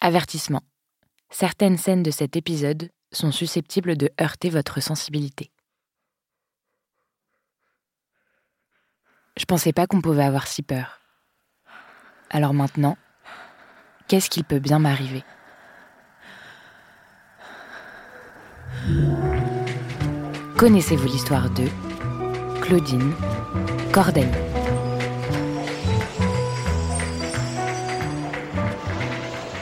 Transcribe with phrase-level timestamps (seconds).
[0.00, 0.62] Avertissement.
[1.30, 5.50] Certaines scènes de cet épisode sont susceptibles de heurter votre sensibilité.
[9.36, 11.00] Je pensais pas qu'on pouvait avoir si peur.
[12.30, 12.96] Alors maintenant,
[14.06, 15.24] qu'est-ce qu'il peut bien m'arriver?
[20.56, 21.66] Connaissez-vous l'histoire de
[22.60, 23.12] Claudine
[23.92, 24.28] Corday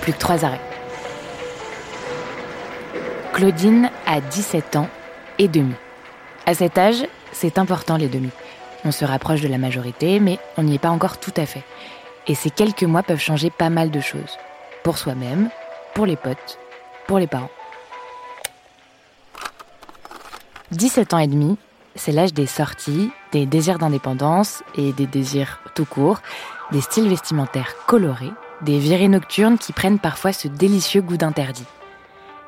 [0.07, 0.61] Plus que trois arrêts.
[3.33, 4.89] Claudine a 17 ans
[5.41, 5.75] et demi.
[6.47, 8.31] À cet âge, c'est important les demi.
[8.85, 11.65] On se rapproche de la majorité, mais on n'y est pas encore tout à fait.
[12.29, 14.39] Et ces quelques mois peuvent changer pas mal de choses.
[14.85, 15.51] Pour soi-même,
[15.93, 16.61] pour les potes,
[17.09, 17.51] pour les parents.
[20.71, 21.59] 17 ans et demi,
[21.97, 26.21] c'est l'âge des sorties, des désirs d'indépendance et des désirs tout court,
[26.71, 28.31] des styles vestimentaires colorés,
[28.63, 31.67] des virées nocturnes qui prennent parfois ce délicieux goût d'interdit.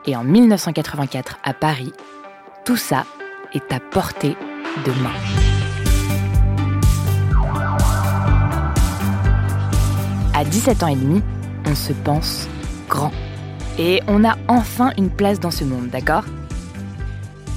[0.07, 1.93] Et en 1984, à Paris,
[2.65, 3.05] tout ça
[3.53, 4.37] est à portée
[4.85, 5.13] de main.
[10.35, 11.23] À 17 ans et demi,
[11.67, 12.49] on se pense
[12.89, 13.13] grand.
[13.79, 16.25] Et on a enfin une place dans ce monde, d'accord?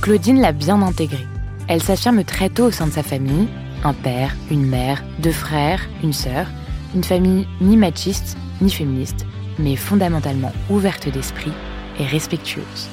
[0.02, 1.26] Claudine l'a bien intégré.
[1.68, 3.48] Elle s'affirme très tôt au sein de sa famille,
[3.84, 6.48] un père, une mère, deux frères, une sœur,
[6.94, 9.26] une famille ni machiste ni féministe,
[9.58, 11.54] mais fondamentalement ouverte d'esprit
[12.00, 12.90] et respectueuse.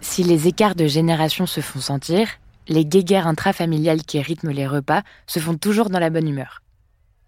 [0.00, 2.28] Si les écarts de génération se font sentir,
[2.68, 6.62] les guéguerres intrafamiliales qui rythment les repas se font toujours dans la bonne humeur.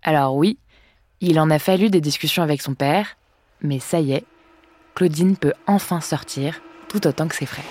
[0.03, 0.59] Alors oui,
[1.21, 3.16] il en a fallu des discussions avec son père,
[3.62, 4.25] mais ça y est,
[4.94, 7.65] Claudine peut enfin sortir tout autant que ses frères.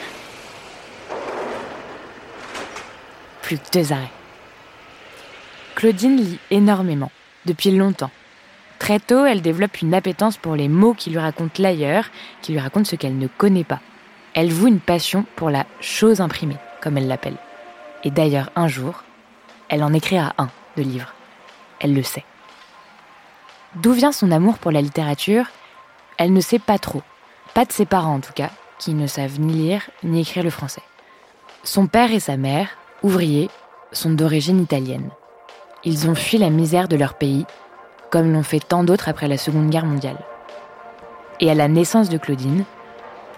[3.43, 4.20] Plus que deux arrêts.
[5.75, 7.11] Claudine lit énormément,
[7.45, 8.11] depuis longtemps.
[8.77, 12.09] Très tôt, elle développe une appétence pour les mots qui lui racontent l'ailleurs,
[12.41, 13.79] qui lui racontent ce qu'elle ne connaît pas.
[14.33, 17.37] Elle voue une passion pour la chose imprimée, comme elle l'appelle.
[18.03, 19.03] Et d'ailleurs, un jour,
[19.69, 21.13] elle en écrira un de livre.
[21.79, 22.25] Elle le sait.
[23.75, 25.45] D'où vient son amour pour la littérature?
[26.17, 27.03] Elle ne sait pas trop.
[27.53, 28.49] Pas de ses parents en tout cas,
[28.79, 30.83] qui ne savent ni lire ni écrire le français.
[31.63, 32.69] Son père et sa mère,
[33.03, 33.49] ouvriers,
[33.91, 35.11] sont d'origine italienne.
[35.83, 37.47] Ils ont fui la misère de leur pays,
[38.11, 40.17] comme l'ont fait tant d'autres après la Seconde Guerre mondiale.
[41.39, 42.65] Et à la naissance de Claudine,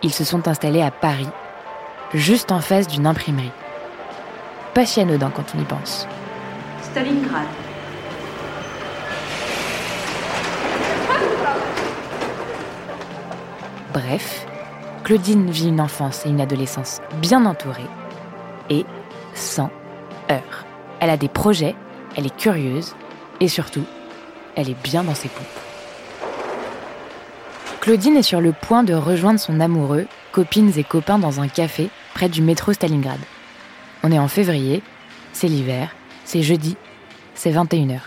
[0.02, 1.30] ils se sont installés à Paris,
[2.14, 3.52] juste en face d'une imprimerie.
[4.74, 6.06] Pas si anodin quand on y pense.
[6.82, 7.48] Stalingrad.
[13.94, 14.46] Bref,
[15.06, 17.90] Claudine vit une enfance et une adolescence bien entourées
[18.70, 18.86] et
[19.34, 19.70] sans
[20.30, 20.66] heurts.
[21.00, 21.76] Elle a des projets,
[22.16, 22.96] elle est curieuse
[23.40, 23.86] et surtout,
[24.56, 25.46] elle est bien dans ses pompes.
[27.82, 31.90] Claudine est sur le point de rejoindre son amoureux, copines et copains dans un café
[32.14, 33.20] près du métro Stalingrad.
[34.04, 34.82] On est en février,
[35.34, 36.78] c'est l'hiver, c'est jeudi,
[37.36, 38.00] c'est 21h.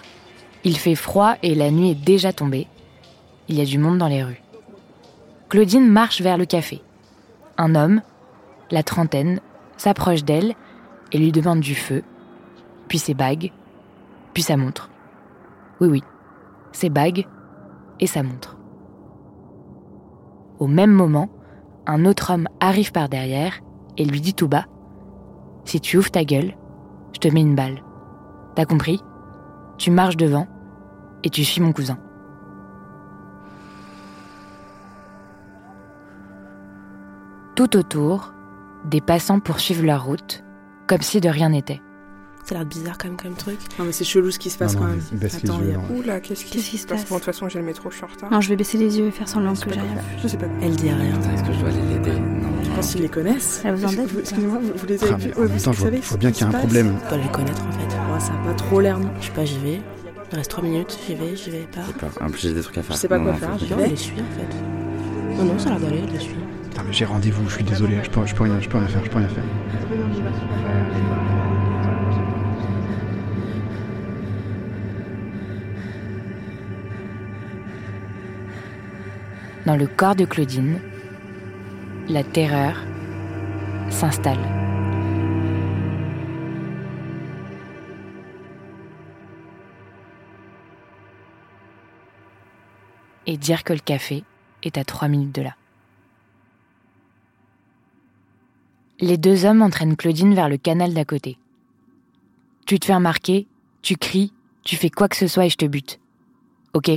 [0.64, 2.66] Il fait froid et la nuit est déjà tombée.
[3.48, 4.42] Il y a du monde dans les rues.
[5.48, 6.80] Claudine marche vers le café.
[7.58, 8.00] Un homme,
[8.70, 9.40] la trentaine,
[9.76, 10.54] s'approche d'elle
[11.12, 12.02] et lui demande du feu,
[12.88, 13.52] puis ses bagues,
[14.36, 14.90] puis sa montre.
[15.80, 16.04] Oui, oui,
[16.70, 17.26] ses bagues
[18.00, 18.58] et sa montre.
[20.58, 21.30] Au même moment,
[21.86, 23.62] un autre homme arrive par derrière
[23.96, 24.66] et lui dit tout bas
[25.64, 26.54] Si tu ouvres ta gueule,
[27.14, 27.82] je te mets une balle.
[28.56, 29.00] T'as compris?
[29.78, 30.46] Tu marches devant
[31.24, 31.96] et tu suis mon cousin.
[37.54, 38.34] Tout autour,
[38.84, 40.44] des passants poursuivent leur route,
[40.86, 41.80] comme si de rien n'était.
[42.46, 43.58] Ça a l'air bizarre quand même comme truc.
[43.76, 45.02] Non mais c'est chelou ce qui se passe Non, quand non, même.
[45.12, 45.98] il baisse les Attends, yeux, il y a-.
[46.00, 48.06] Oula, qu'est-ce qui, se passe Bon, de toute façon, j'ai le métro, je suis en
[48.06, 48.30] retard.
[48.30, 49.94] Non, je vais baisser les yeux et faire semblant Je que pas j'ai rien.
[50.22, 50.46] Je sais pas.
[50.62, 51.20] Elle dit rien.
[51.34, 52.48] Est-ce que je dois aller l'aider Non.
[52.62, 53.62] Je pense qu'ils les connaissent.
[53.64, 55.46] Elle a besoin Est-ce que d'aide vous- Excusez-moi, vous, les Ah, avez mais vus Ouais,
[55.46, 56.96] vous je savez je bien qu'il y a un problème.
[57.04, 57.84] Je dois les connaître en fait.
[57.84, 59.80] Ouais, ça a pas trop l'air, non Je sais pas, j'y vais.
[60.30, 61.80] Il reste 3 minutes, j'y vais, j'y vais pas.
[62.06, 62.94] Pas- En plus, j'ai des trucs à faire.
[62.94, 63.50] Je sais pas Non, quoi faire,
[63.82, 65.36] elle les suit en fait.
[65.36, 66.34] Non, non, ça a l'air d'aller, elle les suit.
[66.70, 68.86] Putain, mais j'ai rendez-vous, je suis désolé, je peux, je peux rien, je peux rien
[68.88, 69.44] faire, je peux rien faire.
[79.66, 80.80] Dans le corps de Claudine,
[82.08, 82.80] la terreur
[83.90, 84.38] s'installe.
[93.26, 94.22] Et dire que le café
[94.62, 95.56] est à trois minutes de là.
[99.00, 101.38] Les deux hommes entraînent Claudine vers le canal d'à côté.
[102.66, 103.48] Tu te fais remarquer,
[103.82, 105.98] tu cries, tu fais quoi que ce soit et je te bute.
[106.72, 106.90] Ok?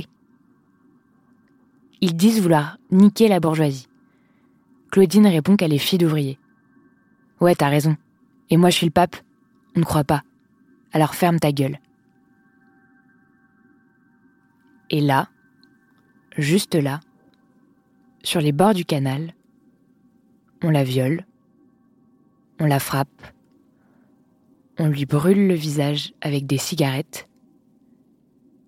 [2.00, 3.88] Ils disent vouloir niquer la bourgeoisie.
[4.90, 6.38] Claudine répond qu'elle est fille d'ouvrier.
[7.40, 7.96] Ouais, t'as raison.
[8.48, 9.16] Et moi je suis le pape
[9.76, 10.22] On ne croit pas.
[10.92, 11.78] Alors ferme ta gueule.
[14.90, 15.28] Et là,
[16.36, 17.00] juste là,
[18.22, 19.34] sur les bords du canal,
[20.62, 21.24] on la viole,
[22.58, 23.08] on la frappe,
[24.78, 27.28] on lui brûle le visage avec des cigarettes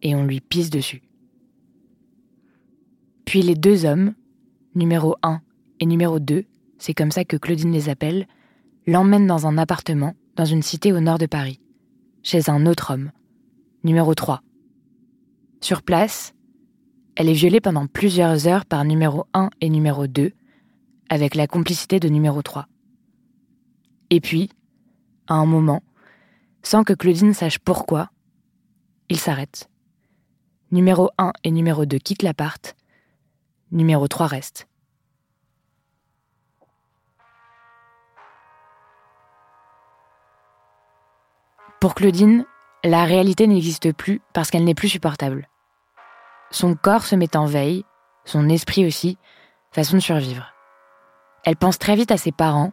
[0.03, 1.03] et on lui pisse dessus.
[3.33, 4.13] Puis les deux hommes,
[4.75, 5.41] numéro 1
[5.81, 6.45] et numéro 2,
[6.77, 8.29] c'est comme ça que Claudine les appelle,
[8.87, 11.59] l'emmènent dans un appartement dans une cité au nord de Paris,
[12.23, 13.11] chez un autre homme,
[13.85, 14.43] numéro 3.
[15.63, 16.35] Sur place,
[17.17, 20.33] elle est violée pendant plusieurs heures par numéro 1 et numéro 2,
[21.09, 22.67] avec la complicité de numéro 3.
[24.11, 24.51] Et puis,
[25.27, 25.83] à un moment,
[26.63, 28.11] sans que Claudine sache pourquoi,
[29.09, 29.71] il s'arrête.
[30.71, 32.77] Numéro 1 et numéro 2 quittent l'appart,
[33.73, 34.69] numéro 3 reste.
[41.81, 42.45] Pour Claudine,
[42.85, 45.49] la réalité n'existe plus parce qu'elle n'est plus supportable.
[46.51, 47.85] Son corps se met en veille,
[48.25, 49.19] son esprit aussi,
[49.73, 50.53] façon de survivre.
[51.45, 52.73] Elle pense très vite à ses parents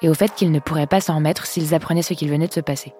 [0.00, 2.52] et au fait qu'ils ne pourraient pas s'en remettre s'ils apprenaient ce qu'il venait de
[2.52, 2.94] se passer.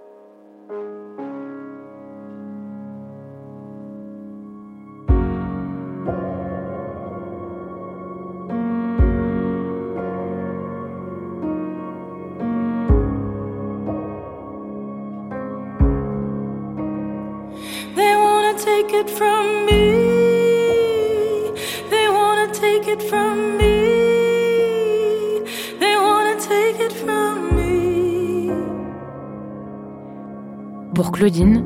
[19.02, 19.82] It from me.
[21.90, 22.06] They
[22.52, 25.42] take it from me.
[25.80, 25.96] They
[26.38, 28.50] take it from me.
[30.94, 31.64] Pour Claudine,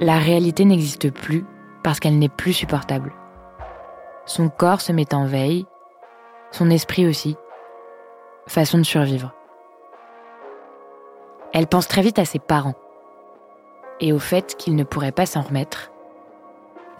[0.00, 1.44] la réalité n'existe plus
[1.82, 3.12] parce qu'elle n'est plus supportable.
[4.24, 5.66] Son corps se met en veille,
[6.50, 7.36] son esprit aussi.
[8.46, 9.32] Façon de survivre.
[11.52, 12.74] Elle pense très vite à ses parents
[14.00, 15.91] et au fait qu'ils ne pourraient pas s'en remettre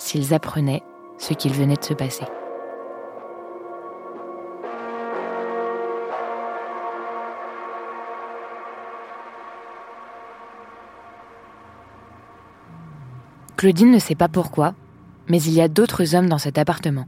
[0.02, 0.82] s'ils apprenaient
[1.16, 2.24] ce qu'il venait de se passer.
[13.56, 14.74] Claudine ne sait pas pourquoi,
[15.28, 17.06] mais il y a d'autres hommes dans cet appartement.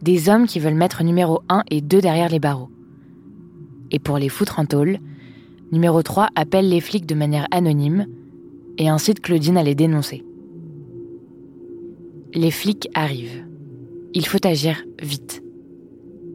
[0.00, 2.70] Des hommes qui veulent mettre numéro 1 et 2 derrière les barreaux.
[3.90, 4.98] Et pour les foutre en tôle,
[5.72, 8.06] numéro 3 appelle les flics de manière anonyme
[8.78, 10.24] et incite Claudine à les dénoncer.
[12.36, 13.46] Les flics arrivent.
[14.12, 15.40] Il faut agir vite.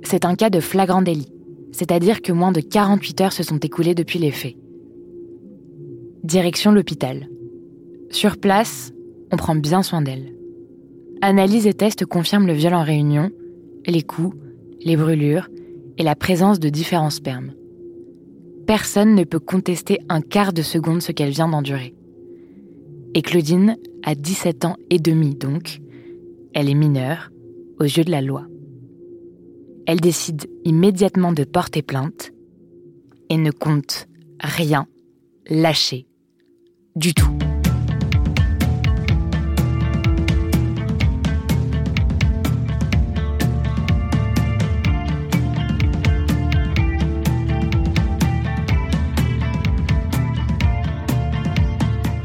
[0.04, 1.34] C'est un cas de flagrant délit,
[1.74, 4.56] c'est-à-dire que moins de 48 heures se sont écoulées depuis les faits.
[6.24, 7.28] Direction l'hôpital.
[8.12, 8.94] Sur place,
[9.34, 10.34] on prend bien soin d'elle.
[11.22, 13.30] Analyse et tests confirment le viol en réunion,
[13.86, 14.38] les coups,
[14.80, 15.50] les brûlures
[15.98, 17.52] et la présence de différents spermes.
[18.66, 21.94] Personne ne peut contester un quart de seconde ce qu'elle vient d'endurer.
[23.16, 25.82] Et Claudine a 17 ans et demi donc.
[26.54, 27.30] Elle est mineure
[27.80, 28.46] aux yeux de la loi.
[29.86, 32.32] Elle décide immédiatement de porter plainte
[33.30, 34.08] et ne compte
[34.42, 34.88] rien
[35.50, 36.08] lâcher
[36.96, 37.30] du tout.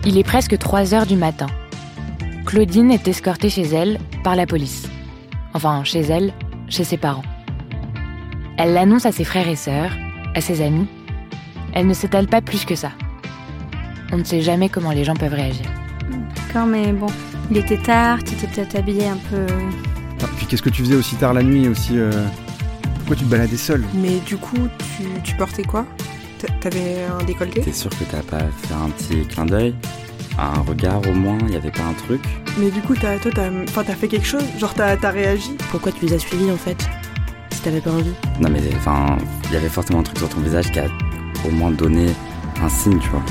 [0.06, 1.46] Il est presque 3 heures du matin.
[2.44, 4.86] Claudine est escortée chez elle par la police.
[5.54, 6.32] Enfin, chez elle,
[6.68, 7.24] chez ses parents.
[8.58, 9.90] Elle l'annonce à ses frères et sœurs,
[10.34, 10.86] à ses amis.
[11.72, 12.90] Elle ne s'étale pas plus que ça.
[14.12, 15.66] On ne sait jamais comment les gens peuvent réagir.
[16.36, 17.06] D'accord, mais bon,
[17.50, 19.46] il était tard, tu étais peut-être habillé un peu.
[20.22, 22.10] Ah, puis qu'est-ce que tu faisais aussi tard la nuit aussi euh,
[22.98, 25.84] Pourquoi tu te baladais seul Mais du coup, tu, tu portais quoi?
[26.38, 27.62] T'a- T'avais un décolleté?
[27.62, 29.74] T'es sûr que t'as pas fait un petit clin d'œil?
[30.38, 32.20] un regard au moins, il n'y avait pas un truc.
[32.58, 33.30] Mais du coup, as, toi,
[33.84, 34.44] t'as fait quelque chose?
[34.58, 35.56] Genre, t'as réagi?
[35.70, 36.76] Pourquoi tu les as suivis en fait?
[37.52, 40.40] Si t'avais pas envie Non, mais enfin, il y avait forcément un truc sur ton
[40.40, 40.86] visage qui a
[41.46, 42.06] au moins donné
[42.62, 43.22] un signe, tu vois.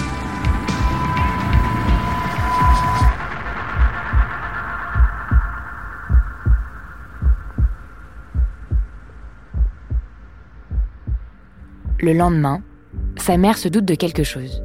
[11.99, 12.61] Le lendemain,
[13.15, 14.61] sa mère se doute de quelque chose.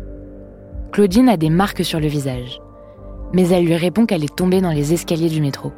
[0.99, 2.61] Claudine a des marques sur le visage,
[3.33, 5.71] mais elle lui répond qu'elle est tombée dans les escaliers du métro.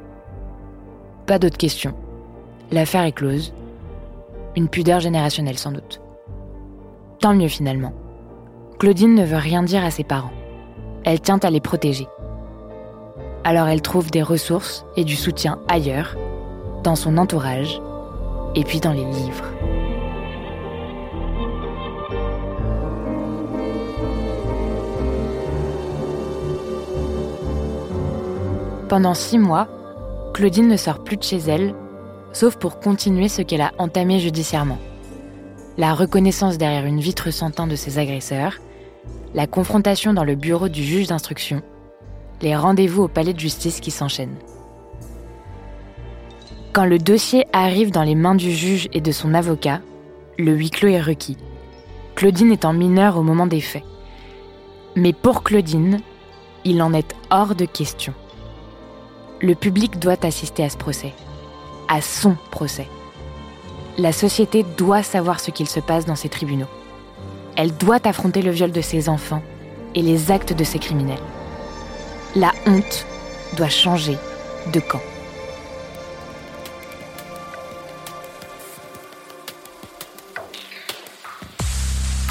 [1.27, 1.93] Pas d'autres questions.
[2.73, 3.53] L'affaire est close.
[4.57, 6.01] Une pudeur générationnelle sans doute.
[7.19, 7.93] Tant mieux finalement.
[8.79, 10.33] Claudine ne veut rien dire à ses parents.
[11.05, 12.09] Elle tient à les protéger.
[13.45, 16.17] Alors elle trouve des ressources et du soutien ailleurs,
[16.83, 17.79] dans son entourage,
[18.55, 19.45] et puis dans les livres.
[28.91, 29.69] Pendant six mois,
[30.35, 31.77] Claudine ne sort plus de chez elle,
[32.33, 34.79] sauf pour continuer ce qu'elle a entamé judiciairement.
[35.79, 38.55] La reconnaissance derrière une vitre sans de ses agresseurs,
[39.33, 41.63] la confrontation dans le bureau du juge d'instruction,
[42.43, 44.39] les rendez-vous au palais de justice qui s'enchaînent.
[46.73, 49.83] Quand le dossier arrive dans les mains du juge et de son avocat,
[50.37, 51.37] le huis clos est requis.
[52.17, 53.85] Claudine en mineure au moment des faits.
[54.97, 56.01] Mais pour Claudine,
[56.65, 58.15] il en est hors de question.
[59.43, 61.15] Le public doit assister à ce procès,
[61.89, 62.87] à son procès.
[63.97, 66.69] La société doit savoir ce qu'il se passe dans ces tribunaux.
[67.57, 69.43] Elle doit affronter le viol de ses enfants
[69.95, 71.23] et les actes de ses criminels.
[72.37, 73.07] La honte
[73.57, 74.19] doit changer
[74.75, 75.01] de camp.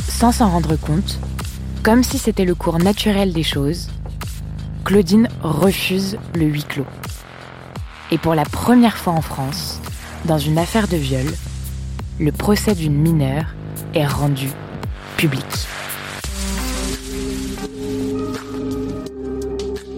[0.07, 1.17] Sans s'en rendre compte,
[1.81, 3.89] comme si c'était le cours naturel des choses,
[4.89, 6.87] Claudine refuse le huis clos.
[8.09, 9.79] Et pour la première fois en France,
[10.25, 11.27] dans une affaire de viol,
[12.19, 13.53] le procès d'une mineure
[13.93, 14.49] est rendu
[15.15, 15.45] public.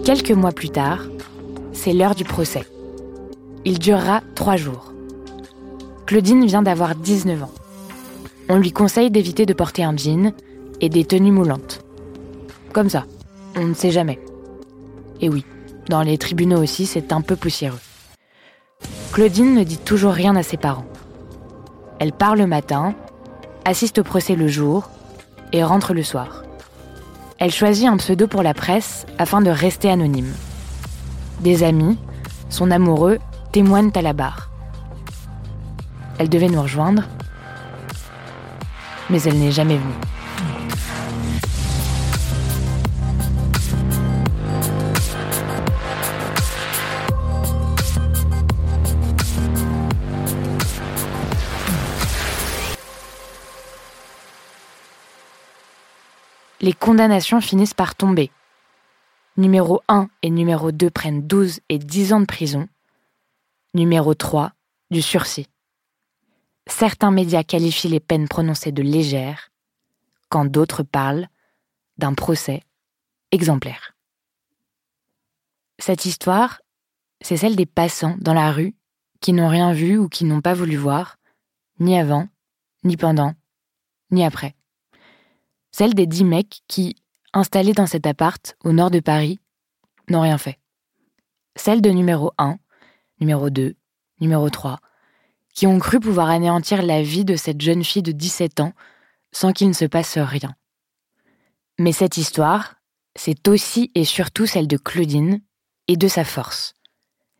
[0.04, 0.98] Quelques mois plus tard,
[1.72, 2.66] c'est l'heure du procès.
[3.64, 4.92] Il durera trois jours.
[6.04, 7.52] Claudine vient d'avoir 19 ans.
[8.50, 10.34] On lui conseille d'éviter de porter un jean
[10.82, 11.82] et des tenues moulantes.
[12.74, 13.06] Comme ça,
[13.56, 14.18] on ne sait jamais.
[15.22, 15.46] Et oui,
[15.88, 17.80] dans les tribunaux aussi, c'est un peu poussiéreux.
[19.12, 20.86] Claudine ne dit toujours rien à ses parents.
[22.00, 22.94] Elle part le matin,
[23.64, 24.90] assiste au procès le jour
[25.52, 26.42] et rentre le soir.
[27.38, 30.32] Elle choisit un pseudo pour la presse afin de rester anonyme.
[31.40, 31.98] Des amis,
[32.48, 33.18] son amoureux,
[33.52, 34.50] témoignent à la barre.
[36.18, 37.04] Elle devait nous rejoindre,
[39.08, 39.94] mais elle n'est jamais venue.
[56.62, 58.30] Les condamnations finissent par tomber.
[59.36, 62.68] Numéro 1 et numéro 2 prennent 12 et 10 ans de prison.
[63.74, 64.52] Numéro 3,
[64.90, 65.48] du sursis.
[66.68, 69.50] Certains médias qualifient les peines prononcées de légères,
[70.28, 71.28] quand d'autres parlent
[71.98, 72.62] d'un procès
[73.32, 73.96] exemplaire.
[75.80, 76.60] Cette histoire,
[77.20, 78.74] c'est celle des passants dans la rue
[79.20, 81.16] qui n'ont rien vu ou qui n'ont pas voulu voir,
[81.80, 82.28] ni avant,
[82.84, 83.34] ni pendant,
[84.10, 84.54] ni après
[85.72, 86.96] celle des dix mecs qui,
[87.32, 89.40] installés dans cet appart au nord de Paris,
[90.08, 90.58] n'ont rien fait.
[91.56, 92.58] Celle de numéro 1,
[93.20, 93.74] numéro 2,
[94.20, 94.78] numéro 3,
[95.54, 98.72] qui ont cru pouvoir anéantir la vie de cette jeune fille de 17 ans
[99.32, 100.54] sans qu'il ne se passe rien.
[101.78, 102.76] Mais cette histoire,
[103.16, 105.40] c'est aussi et surtout celle de Claudine
[105.88, 106.74] et de sa force.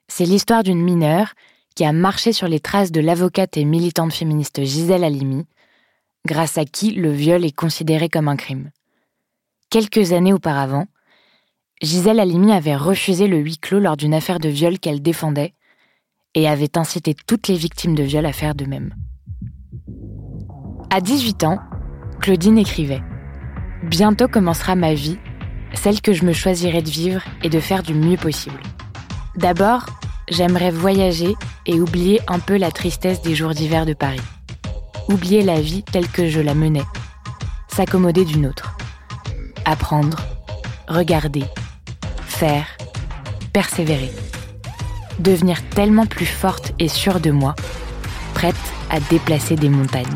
[0.09, 1.35] C'est l'histoire d'une mineure
[1.75, 5.47] qui a marché sur les traces de l'avocate et militante féministe Gisèle Halimi,
[6.26, 8.71] grâce à qui le viol est considéré comme un crime.
[9.71, 10.87] Quelques années auparavant,
[11.83, 15.55] Gisèle Halimi avait refusé le huis clos lors d'une affaire de viol qu'elle défendait
[16.35, 18.95] et avait incité toutes les victimes de viol à faire de même.
[20.91, 21.59] À 18 ans,
[22.21, 23.02] Claudine écrivait
[23.83, 25.19] Bientôt commencera ma vie,
[25.75, 28.61] celle que je me choisirai de vivre et de faire du mieux possible.
[29.37, 29.87] D'abord,
[30.29, 31.35] j'aimerais voyager
[31.67, 34.21] et oublier un peu la tristesse des jours d'hiver de Paris
[35.12, 36.85] oublier la vie telle que je la menais,
[37.69, 38.76] s'accommoder d'une autre,
[39.64, 40.19] apprendre,
[40.88, 41.45] regarder,
[42.26, 42.66] faire,
[43.52, 44.11] persévérer,
[45.19, 47.54] devenir tellement plus forte et sûre de moi,
[48.35, 48.54] prête
[48.90, 50.07] à déplacer des montagnes.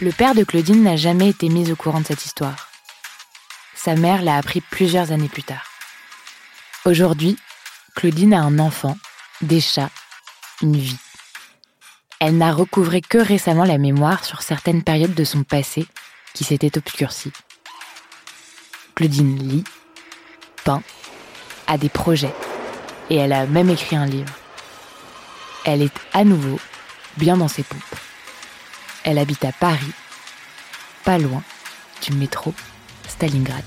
[0.00, 2.70] Le père de Claudine n'a jamais été mis au courant de cette histoire.
[3.74, 5.66] Sa mère l'a appris plusieurs années plus tard.
[6.86, 7.36] Aujourd'hui,
[7.94, 8.96] Claudine a un enfant,
[9.42, 9.90] des chats,
[10.62, 10.96] une vie.
[12.18, 15.86] Elle n'a recouvré que récemment la mémoire sur certaines périodes de son passé
[16.32, 17.32] qui s'étaient obscurcies.
[18.94, 19.64] Claudine lit,
[20.64, 20.82] peint,
[21.66, 22.34] a des projets,
[23.10, 24.32] et elle a même écrit un livre.
[25.66, 26.58] Elle est à nouveau
[27.18, 28.09] bien dans ses pompes.
[29.04, 29.92] Elle habite à Paris,
[31.04, 31.42] pas loin
[32.02, 32.54] du métro
[33.08, 33.64] Stalingrad.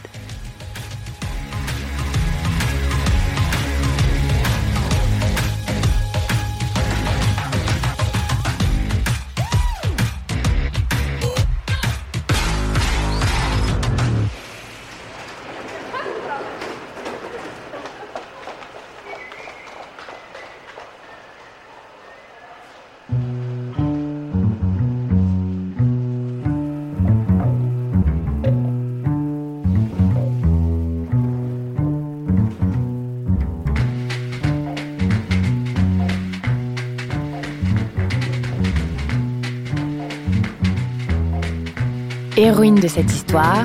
[42.44, 43.64] Héroïne de cette histoire,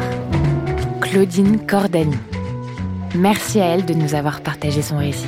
[1.01, 2.17] Claudine Cordani.
[3.17, 5.27] Merci à elle de nous avoir partagé son récit.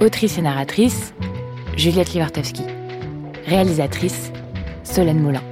[0.00, 1.14] Autrice et narratrice,
[1.76, 2.64] Juliette Livartowski.
[3.46, 4.32] Réalisatrice,
[4.82, 5.44] Solène Moulin.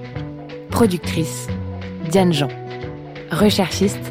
[0.71, 1.47] Productrice,
[2.11, 2.49] Diane Jean.
[3.31, 4.11] Recherchiste,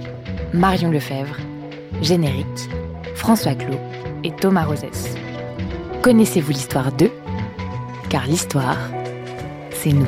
[0.53, 1.35] Marion Lefebvre.
[2.01, 2.69] Générique,
[3.15, 3.81] François Clot
[4.23, 5.17] et Thomas Rosès.
[6.01, 7.11] Connaissez-vous l'histoire d'eux?
[8.07, 8.77] Car l'histoire,
[9.71, 10.07] c'est nous.